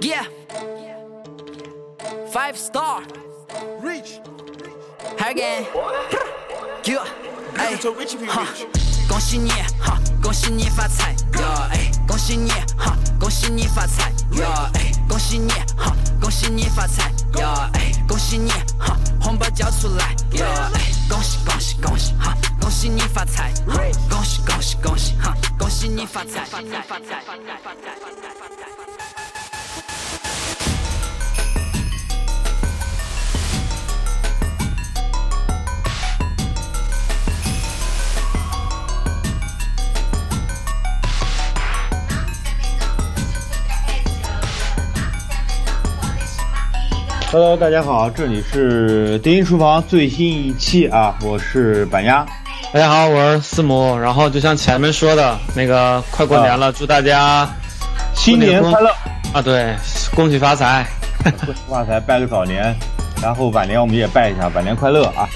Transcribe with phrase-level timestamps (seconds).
[0.00, 0.24] Yeah.
[2.32, 3.02] Five star.
[3.82, 4.20] Reach.
[5.18, 5.66] Again.
[6.84, 7.04] Yeah.
[7.58, 9.50] 哎，就 Richie P 哈 Rich，恭喜你
[9.80, 11.68] 哈，恭喜你发财呀！
[11.72, 14.10] 哎，恭喜你哈，恭喜你发财
[14.40, 14.70] 呀！
[14.74, 17.70] 哎，恭喜你哈，恭喜你发财呀！
[17.74, 20.70] 哎，恭喜你哈，红包交出来呀！
[20.74, 20.80] 哎，
[21.10, 28.49] 恭喜恭喜恭喜哈，恭喜你发财哈，恭喜恭喜恭喜哈，恭喜你发财发财发财发财发财发财发财。
[47.32, 52.26] Hello，大家好，这里是丁音厨房最新一期啊，我是板鸭。
[52.72, 53.96] 大家好，我是思母。
[53.96, 57.48] 然后就像前面说的那个，快过年了，祝大家
[58.16, 58.90] 新年快乐，
[59.32, 59.40] 啊！
[59.40, 59.76] 对，
[60.12, 60.84] 恭喜发财。
[61.22, 62.74] 恭喜发财，拜个早年，
[63.22, 65.28] 然后晚年我们也拜一下，晚年快乐啊！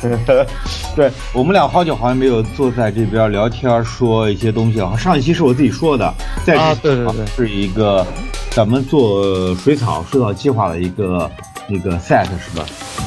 [0.96, 4.96] 对我们俩好久好像没有坐在这边聊天说一些东西了。
[4.96, 6.10] 上一期是我自己说的，
[6.46, 8.06] 在对对对是一个
[8.54, 11.28] 咱们做水草水草计划的一个
[11.66, 12.64] 那个 set 是吧？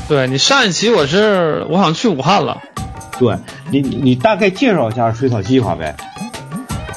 [0.10, 2.58] 对你上一期我是我好像去武汉了。
[3.18, 3.34] 对
[3.72, 5.96] 你你你大概介绍一下水草计划呗？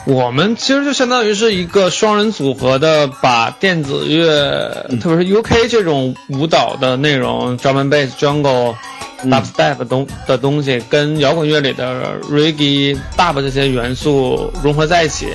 [0.05, 8.75] 我们其实就相当于是一个双人组合的，把电子乐，特别是 UK 这种舞蹈的内容，drum and bass、jungle、
[9.23, 15.29] 嗯 dubstep 的东的东西，跟摇滚乐里的 reggae、dub 这些元素融合在一起。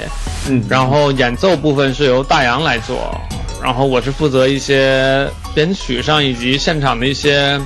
[0.47, 3.19] 嗯，然后演奏部分是由大洋来做，
[3.63, 7.59] 然后我是负责一些编曲上以及现场的一些，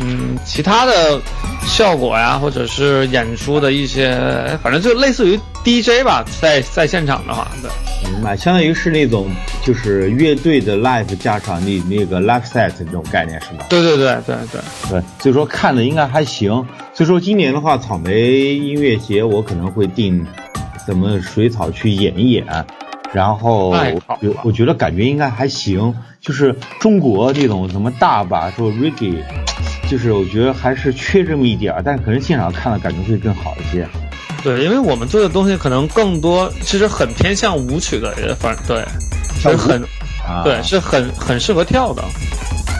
[0.00, 1.20] 嗯，其他的
[1.66, 4.16] 效果呀，或者是演出的一些，
[4.62, 9.28] 反正就类似于 DJ 吧，在在现场的话，对，明白，相当于是那种
[9.64, 13.66] 就是乐队的 live 加上你那个 live set 这种概念是吧？
[13.68, 16.64] 对对对对对，对，所以说看的应该还行。
[16.94, 20.24] 所以说今年的话，草莓音乐节我可能会定
[20.88, 22.46] 咱们水草去演一演，
[23.12, 23.68] 然后
[24.22, 25.94] 我我觉得感觉应该还行。
[26.18, 29.22] 就是中国这种什么大吧，说 reggae，
[29.88, 33.86] 就是我觉得还是缺这么一点儿，但是可能现场看的感觉会更好一些。
[34.42, 38.82] 对，因为我们做的东西可能更多，其实很偏向舞曲的，也反对，
[39.38, 39.82] 是很，
[40.26, 42.02] 啊，对，是很很适合跳的。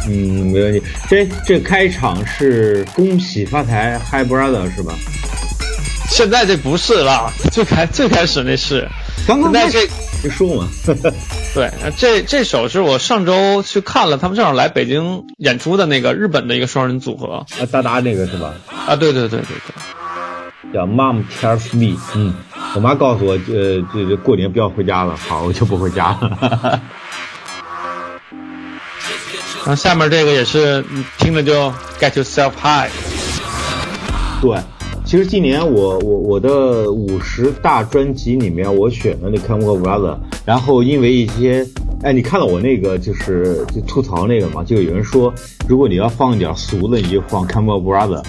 [0.09, 0.83] 嗯，没问题。
[1.11, 4.95] 这这开场是恭喜发财，Hi Brother 是吧？
[6.09, 8.89] 现在这不是了，最开最开始那是，
[9.27, 9.93] 刚刚开现在这始
[10.23, 10.69] 别说嘛。
[11.55, 17.47] 对，这这首是我上周去看了，他们正好来北京演出的那个日本的一个双人组合。
[17.61, 18.53] 啊，达达那个是吧？
[18.87, 19.49] 啊，对对对对
[20.73, 22.35] 对，叫 Mom tells me，嗯，
[22.75, 26.81] 我妈告诉我，呃，这这过年不要回家了，好，我就不回家了。
[29.65, 31.71] 然后下面这个也是你听着就
[32.01, 32.91] get yourself high，
[34.41, 34.59] 对，
[35.09, 41.67] 其实今年我我我的五十大专辑里面，我选了那 Come On Brother，然后因为一些，
[42.03, 45.33] 哎，你看到我那个就是就吐槽那个嘛，就有人说，
[45.67, 48.23] 如果你要放一点俗的，你就放 Come On Brother。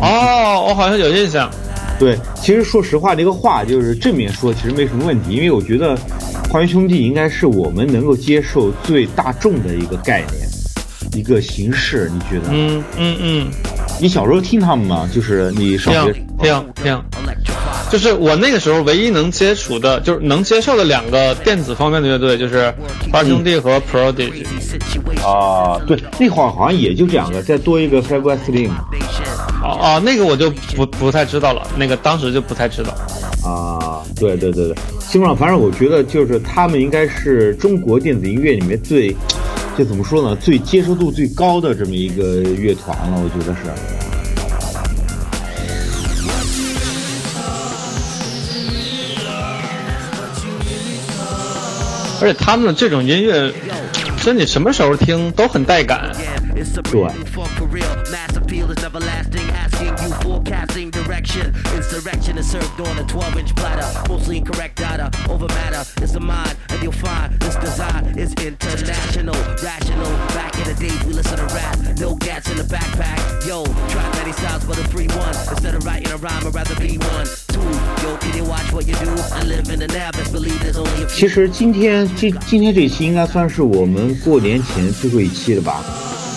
[0.00, 1.50] 哦，我好像有印象，
[1.98, 5.94] 对，其实说实话，这个话就是正面说，其实没什么问题，因为我觉得
[6.48, 10.48] 花园兄弟应该是我们能够接受最大众的一个概念，
[11.14, 12.10] 一个形式。
[12.10, 12.48] 你觉得？
[12.50, 13.50] 嗯嗯嗯，
[14.00, 15.08] 你小时候听他们吗？
[15.12, 17.02] 就是你上听学听听，
[17.90, 22.72] 就是我那个时候唯一能接触的，就是能接受的两个电子方面的乐队，就是
[23.12, 24.44] 八兄弟和 Prodigy。
[25.24, 28.70] 啊，对，那会儿好像也就这两个，再多一个 Five West Slim
[29.62, 32.92] 哦哦，那个我就不不太知道了，那个当时就不太知道。
[33.48, 34.74] 啊，对对对对，
[35.08, 39.14] 基本上反正我觉得就是他们应该是中国电子音乐里面最，
[39.76, 43.60] 就怎么说呢，最接受度最高的这么一个乐团了，我觉得是。
[52.20, 53.52] 而且他们的这种音乐，
[54.22, 56.12] 真的什么时候听都很带感。
[56.91, 57.03] 对，
[58.11, 61.53] Mass appeal is everlasting, asking you forecasting direction.
[61.75, 63.85] Insurrection is served on a 12 inch platter.
[64.07, 65.83] Mostly incorrect data over matter.
[66.01, 70.09] It's the mind, and you'll find this design is international, rational.
[70.33, 71.77] Back in the days, we listen to rap.
[71.99, 73.19] No gats in the backpack.
[73.45, 75.35] Yo, try many styles, but a 3 1.
[75.51, 77.27] Instead of writing a rhyme, I'd rather be one.
[77.49, 77.59] Two,
[78.03, 79.11] yo, can you watch what you do?
[79.33, 81.29] I live in the now, best believe there's only a 其 few.
[81.29, 85.83] 实今天这今天这期应该算是我们过年前最后一期了吧？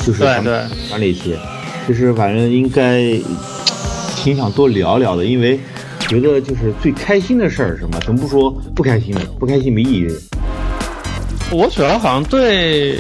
[0.05, 1.35] 就是对对咱那期，
[1.87, 3.01] 就是反正应该
[4.15, 5.59] 挺想多聊聊的，因为
[6.01, 7.99] 觉得就是最开心的事儿是什么？
[8.05, 10.07] 咱不说不开心的，不开心没意义。
[11.51, 12.97] 我主要好像对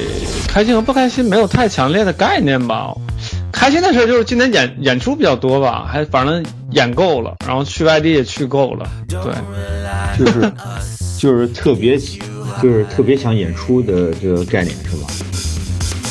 [0.47, 2.93] 开心和不开心没有太强烈的概念吧。
[3.51, 9.19] 开心的事就是今年演演出比较多吧，还反正演够了，然后去外地也去够了，对，
[10.17, 10.51] 就是
[11.17, 15.07] 就是特别就是特别想演出的这个概念是吧？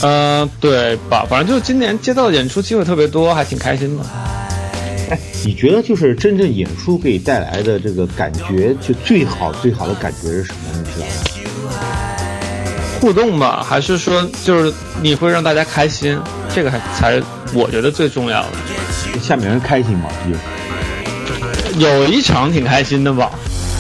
[0.03, 1.25] 呃，对吧？
[1.29, 4.05] 反正就是今年接到的演出机会特别多，还挺开心的。
[5.11, 10.59] 哎，你觉得就是真正演出给你带来的这个感觉，就最好最好的感觉是什么？
[10.75, 11.13] 你知道吗？
[13.01, 16.19] 互动吧，还是说就是你会让大家开心？
[16.55, 18.49] 这个还才我觉得最重要的。
[19.21, 20.09] 下面人开心吗？
[21.79, 23.31] 有有一场挺开心的吧。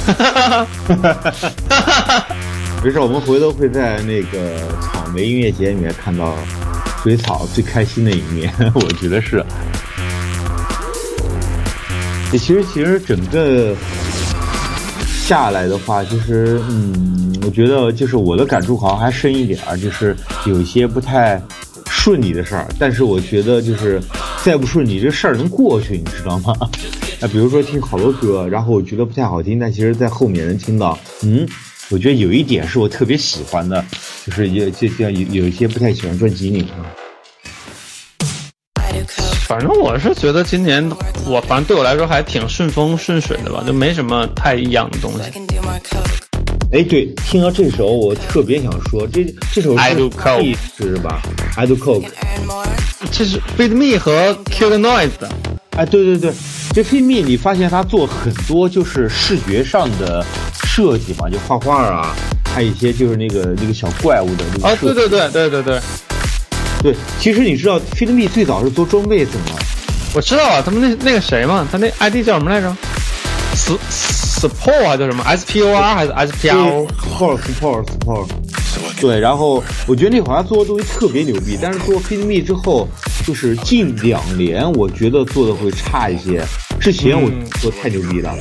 [0.06, 0.66] 哈哈
[1.70, 2.26] 哈
[2.82, 4.58] 没事，我们回头会在那个
[5.14, 6.34] 草莓音乐节里面看到
[7.00, 9.44] 水草最开心的一面， 我觉得是。
[12.32, 13.76] 其实，其实整个
[15.06, 20.16] 下来的话，其实，嗯，我觉得就是我的感触好像还深一点儿，就是
[20.46, 21.40] 有一些不太
[21.88, 22.66] 顺利的事儿。
[22.76, 24.02] 但是我觉得，就是
[24.42, 26.52] 再不顺利，这事儿能过去，你知道吗？
[27.22, 31.46] 啊，比如说听好多歌，然后我觉得不太好听，但其实在后面能听到，嗯，
[31.90, 33.84] 我觉得有一点是我特别喜欢的，
[34.26, 36.66] 就是有就像有有一些不太喜欢专辑里。
[39.46, 40.90] 反正我是觉得今年
[41.26, 45.20] 我反正对我来说还挺顺风顺水的吧，就没什么太一样的东西。
[46.72, 49.22] 哎，对，听到这首我特别想说，这
[49.52, 49.84] 这首是
[50.78, 51.22] 是吧
[51.56, 52.08] ？I do coke，
[53.12, 55.30] 这是 Feed Me 和 Kill the Noise 的。
[55.76, 56.32] 哎，对对对，
[56.72, 60.24] 这 Feed Me 你发现他做很多就是视觉上的
[60.74, 62.16] 设计嘛，就画画啊，
[62.52, 64.66] 还有一些就是那个那个小怪物的那个。
[64.66, 65.80] 啊，对对对对对对。
[66.82, 69.56] 对，其实你知道 f i t m e 最早是做装备的吗？
[70.14, 72.76] 我知道啊，他们那那个谁嘛，他那 ID 叫什么来着
[73.54, 73.78] ？S
[74.40, 78.28] Support 啊，叫什么 S P O R 还是 S P R O？Support Support Support。
[79.00, 82.88] 对，然后我觉得那会儿他做的东西特别牛逼，但是做 Feed Me 之后，
[83.24, 86.44] 就是近两年我觉得做的会差一些。
[86.80, 87.30] 之前我
[87.60, 88.36] 做太牛逼了。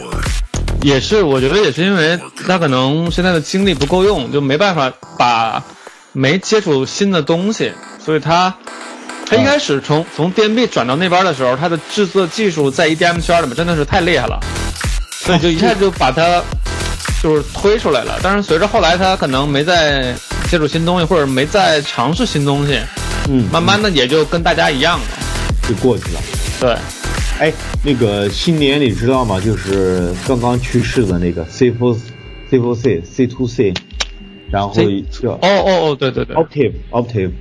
[0.84, 5.64] 也是，我觉得也是因为他可能现在的精力不够用，就没办法把
[6.12, 7.72] 没接触新的东西。
[8.04, 8.54] 所以他，
[9.26, 14.38] 他一开始从从 DMB 转到那边的时候，他的制作技术在 EDM 圈里面真的是太厉害了，
[15.12, 16.44] 所以就一下就把他
[17.22, 18.20] 就是推出来了。
[18.22, 20.14] 但是随着后来他可能没再
[20.50, 22.78] 接触新东西，或者没再尝试新东西，
[23.30, 25.06] 嗯，慢慢的也就跟大家一样了，
[25.68, 26.20] 就过去了。
[26.60, 26.76] 对，
[27.44, 27.52] 哎，
[27.84, 29.38] 那个新年你知道吗？
[29.38, 31.94] 就是刚刚去世的那个 C Four
[32.50, 33.74] C Four C C Two C，
[34.50, 37.32] 然后叫哦哦哦，对对对，Optive Optive，。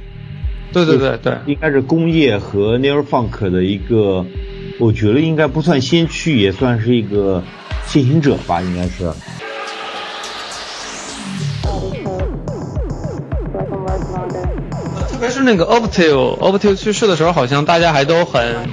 [0.73, 4.27] 对对对对，应该是工业和 Near Funk 的一个，
[4.81, 7.41] 我觉得应该不算先驱，也算是一个
[7.87, 9.09] 先行者吧，应该是。
[15.13, 18.69] 特别是那个 Optive Optive 去世的时候，好像大家还都很，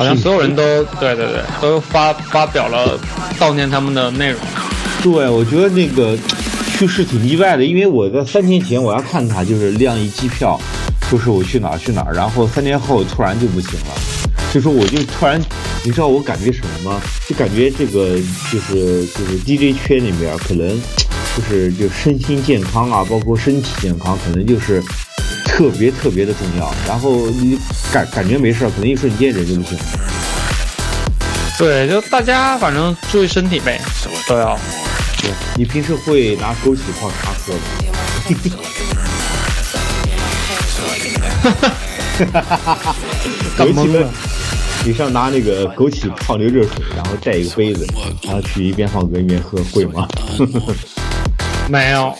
[0.00, 0.62] 好像所有人都
[0.98, 2.98] 对对对，都发发表了
[3.38, 4.40] 悼念他们的内容。
[5.02, 6.16] 对，我觉得那个
[6.72, 10.58] 去世挺意外的，因为我在三天前我要看他，就是晾一机票。
[11.10, 13.94] 就是我去哪儿去哪儿，然后三天后突然就不行了，
[14.52, 15.42] 所以说我就突然，
[15.84, 17.02] 你知道我感觉什么吗？
[17.28, 18.16] 就感觉这个
[18.50, 20.68] 就是就是 DJ 圈里面可能
[21.36, 24.80] 就是就身心健康啊，包括身体健康，可能就是
[25.60, 26.72] 特别特别的重要。
[26.88, 27.58] 然后你
[27.92, 29.84] 感感觉没事，可能一瞬间人就不行了。
[31.58, 33.78] 对，就大家反正注意身体呗，
[34.26, 34.58] 都要。
[35.20, 37.60] 对，你平时会拿枸杞泡茶喝吗？
[41.42, 41.50] 哈
[42.32, 42.96] 哈哈哈哈！
[44.82, 47.86] 你上拿那个枸杞泡那个热水，然后带一个杯子，
[48.22, 50.08] 然后去一边放歌一边喝，会吗？
[51.68, 52.16] 没有，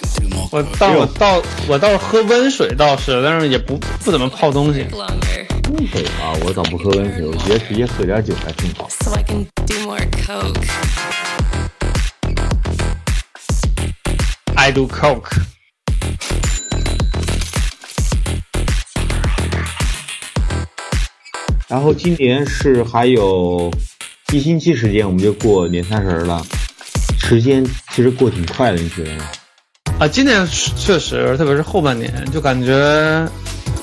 [0.53, 4.85] 我倒我倒我倒是喝温水倒是，但是也不不怎么泡东西。
[4.91, 8.89] 温水啊，我倒不喝温水，我觉得直接喝点酒还挺好。
[14.57, 15.41] I do coke。
[21.69, 23.73] 然后今年是还有
[24.33, 26.45] 一星期时间，我们就过年三十了。
[27.21, 29.25] 时间其实过挺快的，你觉得吗？
[30.01, 30.47] 啊，今年
[30.79, 33.29] 确实，特别是后半年，就感觉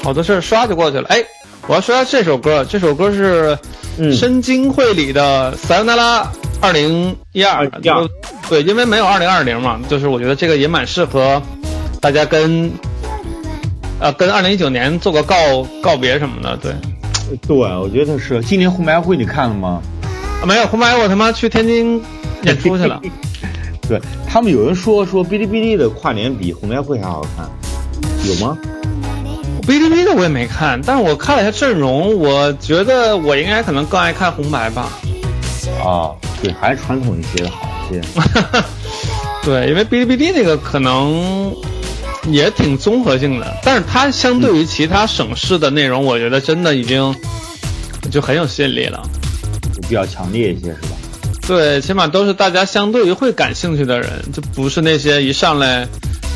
[0.04, 1.08] 好多事儿唰就过去了。
[1.10, 1.24] 哎，
[1.68, 3.56] 我要说下这首歌，这首歌是
[4.12, 6.28] 深津绘里的《塞尤那拉
[6.60, 7.68] 二零一二》。
[8.50, 11.40] 对，因为没有二零二零嘛，就是我觉得这个也蛮适合
[12.02, 12.72] 大家跟
[14.00, 15.36] 啊跟二零一九年做个告
[15.84, 16.58] 告别什么的。
[16.58, 16.74] 对。
[17.48, 18.42] 对，我觉得是。
[18.42, 19.84] 今年红白会你看了吗？
[20.42, 22.02] 啊，没有红白，我他妈去天津
[22.42, 23.00] 演出去了。
[23.88, 27.50] 对他们有人说说哔哩哔哩的跨年比红白会还好看，
[28.25, 28.58] 有吗？
[29.63, 34.89] 哔哩哔哩的我也没看，但是我看了一下阵容，我觉得我应该可能更爱看红白吧。
[35.84, 38.01] 啊，对，还是传统一些的好一些。
[39.44, 41.53] 对，因为哔哩哔哩那个可能
[42.29, 47.13] 也挺综合性的，但是它相对于其他省市的内容，我觉得真的已经
[48.10, 49.01] 就很有吸引力了。
[49.74, 50.87] 就比较强烈一些，是吧？
[51.48, 55.88] 对，起码都是大家相对于会感兴趣的人，就不是那些一上来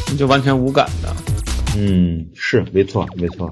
[0.10, 1.14] 你就完全无感的。
[1.78, 3.52] 嗯，是没错，没错。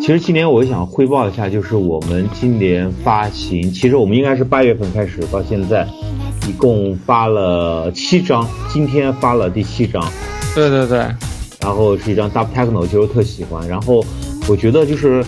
[0.00, 5.86] 其实今年我想汇报一下，就是我们今年发行，其实我们应该是八月份开始到现在，
[6.48, 10.04] 一共发了七张，今天发了第七张。
[10.56, 10.98] 对对对，
[11.60, 13.66] 然后是一张 Dub Techno，其实我特喜欢。
[13.68, 14.04] 然后
[14.48, 15.24] 我觉得就是。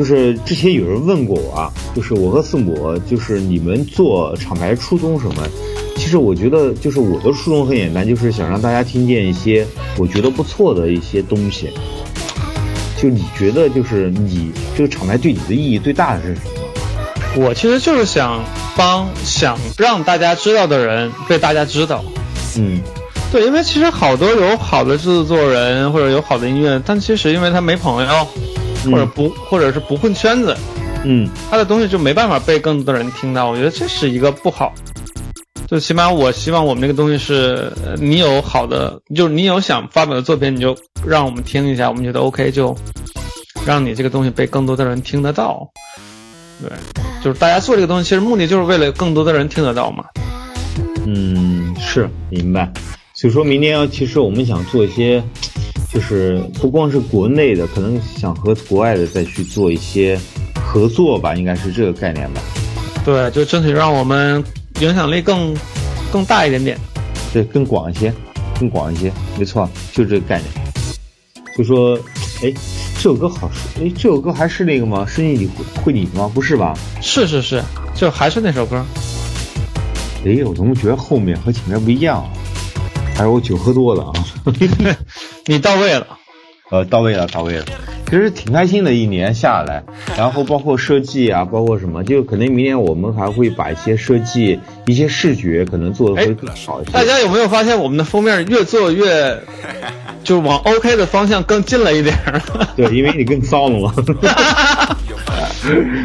[0.00, 5.46] 就是之前有人问过我啊，就是我和四母，就是你们做厂牌初衷什么？
[5.94, 9.66] 其实我觉得，就是我的初衷很简单，就是想让大家听见一些
[9.98, 11.68] 我觉得不错的一些东西。
[12.96, 16.40] 就你觉得，就是你这个厂牌对你的意义最大的是什
[17.36, 17.44] 么？
[17.44, 18.42] 我其实就是想
[18.78, 22.02] 帮想让大家知道的人被大家知道。
[22.56, 22.80] 嗯，
[23.30, 28.26] 对，因为其实好多有好的制作人或者有好的音乐，但其实因为他没朋友。
[28.84, 30.56] 或者不，或者是不混圈子，
[31.04, 33.50] 嗯，他的东西就没办法被更多的人听到。
[33.50, 34.72] 我觉得这是一个不好。
[35.66, 42.76] 就起码我希望我们这个东西是，你有好的，就是你有想发表的作品，你就让我们听一下，我们觉得 OK，就
[43.64, 45.64] 让你这个东西被更多的人听得到。
[46.60, 46.70] 对，
[47.22, 50.04] 就是大家做这个东西，其实目的就是为了更多的人听得到嘛。
[51.06, 52.72] 嗯，是明白。
[53.14, 55.22] 所以说明年其实我们想做一些。
[55.92, 60.18] 就是不光是国内的，可能想和国外的再去做一些
[60.54, 62.40] 合作吧，应该是这个概念吧。
[63.04, 64.42] 对，就争取让我们
[64.80, 65.54] 影响力更
[66.12, 66.78] 更大一点点。
[67.32, 68.12] 对，更广一些，
[68.58, 70.50] 更广一些，没错，就这个概念。
[71.58, 71.98] 就说，
[72.42, 72.52] 哎，
[72.94, 75.04] 这首歌好是，哎，这首歌还是那个吗？
[75.06, 75.48] 是你
[75.82, 76.30] 会你吗？
[76.32, 76.72] 不是吧？
[77.00, 77.62] 是是是，
[77.94, 78.84] 就还是那首歌。
[80.24, 82.24] 哎，我怎么觉得后面和前面不一样？
[83.14, 84.12] 还是我酒喝多了啊？
[85.50, 86.06] 你到位了，
[86.70, 87.64] 呃，到位了，到位了。
[88.06, 89.82] 其实挺开心的，一年下来，
[90.16, 96.92] 然后包括设计啊，包括什么，就可能明年我们还会把一些设计、一些视觉可能做的会更好一些。
[96.92, 99.36] 大家有没有发现我们的封面越做越，
[100.22, 102.16] 就往 OK 的方向更近了一点？
[102.76, 103.92] 对，因为你更骚了嘛。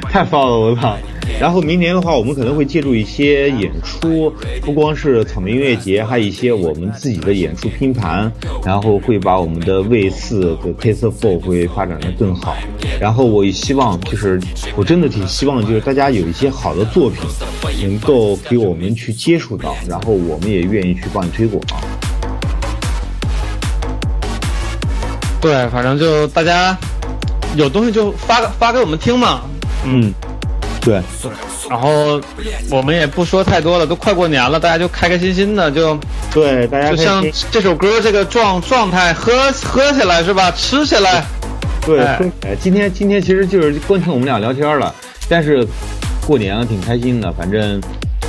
[0.09, 0.97] 太骚了，我操！
[1.39, 8.31] 然后明年的话，我们可能会借助一些演出，不光是草莓音乐节，还有一些我们自己的演出拼盘，
[8.63, 12.55] 然后会把我们的 V 四的 K 四 Four 会发展的更好。
[12.99, 14.39] 然后我也希望，就是
[14.75, 17.21] 我真的挺希望，就是大家有一些好的作品，
[17.83, 21.61] 能够给我们去接触到，然后我们也愿意去帮你推广。
[25.41, 26.75] 对，反正就大家
[27.55, 29.41] 有东西就发发给我们听嘛。
[29.85, 30.13] 嗯。
[30.85, 31.01] 对，
[31.67, 32.21] 然后
[32.69, 35.99] 我们也不说太多了，都快过年了，大家就开开心心的就，
[36.31, 40.51] 对，大家就像这首歌这个状状态，喝喝起来是吧？
[40.51, 41.25] 吃起来，
[41.83, 42.01] 对，
[42.41, 44.93] 哎，今天今天其实就是光听我们俩聊天了，
[45.27, 45.67] 但是
[46.27, 47.81] 过年了挺开心的，反正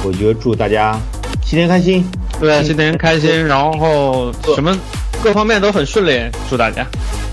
[0.03, 0.99] 我觉得祝大家
[1.45, 2.11] 新年开心，
[2.41, 4.75] 对，新年开心，然后什么
[5.23, 6.87] 各方面都很顺利，祝大家，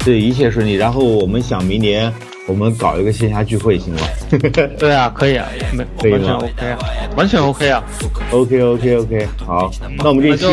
[0.03, 2.13] 对，一切顺利，然后我们想明年。
[2.45, 4.01] 我们搞一个线下聚会行吗？
[4.77, 6.79] 对啊，可以啊，没，完全 OK 啊，
[7.15, 7.83] 完全 OK 啊
[8.31, 10.47] ，OK OK OK，好，那我们这期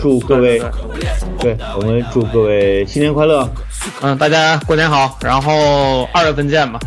[0.00, 0.62] 祝各位，
[1.38, 3.46] 对我们祝各位新年快乐，
[4.00, 6.80] 嗯，大家过年好，然后二月份见吧，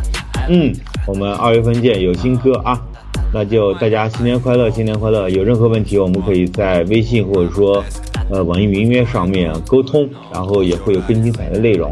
[0.49, 0.73] 嗯，
[1.05, 2.81] 我们二月份见，有新歌啊，
[3.31, 7.83] 那就大家新年快乐，新年快乐，有任何问题我们可以在微信或者说
[8.31, 11.91] 呃网易云音乐上面沟通，然后也会有更精彩的内容。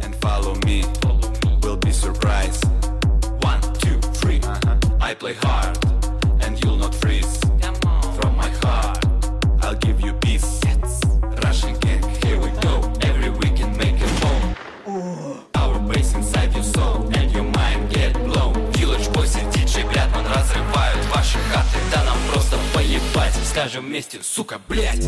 [23.56, 25.08] Скажем вместе сука блять